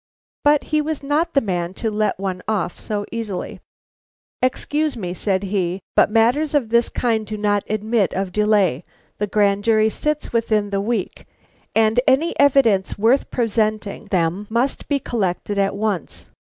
But 0.43 0.63
he 0.73 0.81
was 0.81 1.03
not 1.03 1.35
the 1.35 1.41
man 1.41 1.75
to 1.75 1.91
let 1.91 2.17
one 2.19 2.41
off 2.47 2.79
so 2.79 3.05
easily. 3.11 3.59
"Excuse 4.41 4.97
me," 4.97 5.13
said 5.13 5.43
he, 5.43 5.79
"but 5.95 6.09
matters 6.09 6.55
of 6.55 6.69
this 6.69 6.89
kind 6.89 7.23
do 7.23 7.37
not 7.37 7.63
admit 7.69 8.11
of 8.15 8.31
delay. 8.31 8.83
The 9.19 9.27
grand 9.27 9.63
jury 9.63 9.89
sits 9.89 10.33
within 10.33 10.71
the 10.71 10.81
week, 10.81 11.27
and 11.75 11.99
any 12.07 12.33
evidence 12.39 12.97
worth 12.97 13.29
presenting 13.29 14.05
them 14.05 14.47
must 14.49 14.87
be 14.87 14.97
collected 14.97 15.59
at 15.59 15.75
once. 15.75 16.29